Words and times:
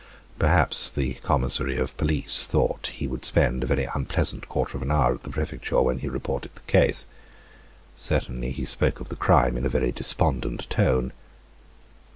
Perhaps 0.39 0.89
the 0.89 1.13
commissary 1.21 1.77
of 1.77 1.95
police 1.95 2.47
thought 2.47 2.87
he 2.87 3.05
would 3.07 3.23
spend 3.23 3.61
a 3.61 3.67
very 3.67 3.87
unpleasant 3.93 4.49
quarter 4.49 4.75
of 4.75 4.81
an 4.81 4.89
hour 4.89 5.13
at 5.13 5.21
the 5.21 5.29
prefecture 5.29 5.79
when 5.79 5.99
he 5.99 6.09
reported 6.09 6.55
the 6.55 6.61
case. 6.61 7.05
Certainly, 7.95 8.49
he 8.53 8.65
spoke 8.65 8.99
of 8.99 9.09
the 9.09 9.15
crime 9.15 9.55
in 9.57 9.63
a 9.67 9.69
very 9.69 9.91
despondent 9.91 10.67
tone. 10.71 11.13